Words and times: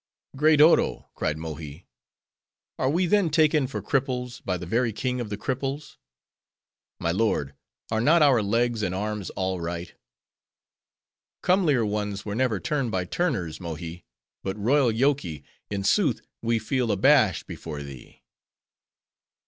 "Great 0.35 0.59
Oro!" 0.59 1.11
cried 1.13 1.37
Mohi, 1.37 1.85
"are 2.79 2.89
we 2.89 3.05
then 3.05 3.29
taken 3.29 3.67
for 3.67 3.83
cripples, 3.83 4.43
by 4.43 4.57
the 4.57 4.65
very 4.65 4.91
King 4.91 5.21
of 5.21 5.29
the 5.29 5.37
Cripples? 5.37 5.97
My 6.99 7.11
lord, 7.11 7.53
are 7.91 8.01
not 8.01 8.23
our 8.23 8.41
legs 8.41 8.81
and 8.81 8.95
arms 8.95 9.29
all 9.35 9.61
right?" 9.61 9.93
"Comelier 11.43 11.85
ones 11.85 12.25
were 12.25 12.33
never 12.33 12.59
turned 12.59 12.89
by 12.89 13.05
turners, 13.05 13.61
Mohi. 13.61 14.03
But 14.43 14.57
royal 14.57 14.91
Yoky! 14.91 15.43
in 15.69 15.83
sooth 15.83 16.19
we 16.41 16.57
feel 16.57 16.91
abashed 16.91 17.45
before 17.45 17.83
thee." 17.83 18.23